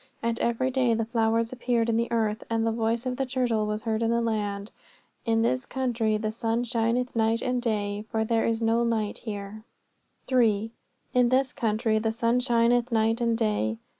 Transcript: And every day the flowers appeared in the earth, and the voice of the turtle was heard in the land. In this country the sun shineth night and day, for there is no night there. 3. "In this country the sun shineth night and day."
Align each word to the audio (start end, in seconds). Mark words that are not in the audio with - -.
And 0.23 0.39
every 0.39 0.71
day 0.71 0.95
the 0.95 1.05
flowers 1.05 1.53
appeared 1.53 1.87
in 1.87 1.95
the 1.95 2.11
earth, 2.11 2.43
and 2.49 2.65
the 2.65 2.71
voice 2.71 3.05
of 3.05 3.17
the 3.17 3.25
turtle 3.27 3.67
was 3.67 3.83
heard 3.83 4.01
in 4.01 4.09
the 4.09 4.19
land. 4.19 4.71
In 5.27 5.43
this 5.43 5.67
country 5.67 6.17
the 6.17 6.31
sun 6.31 6.63
shineth 6.63 7.15
night 7.15 7.43
and 7.43 7.61
day, 7.61 8.05
for 8.09 8.25
there 8.25 8.47
is 8.47 8.63
no 8.63 8.83
night 8.83 9.21
there. 9.27 9.63
3. 10.25 10.71
"In 11.13 11.29
this 11.29 11.53
country 11.53 11.99
the 11.99 12.11
sun 12.11 12.39
shineth 12.39 12.91
night 12.91 13.21
and 13.21 13.37
day." 13.37 13.77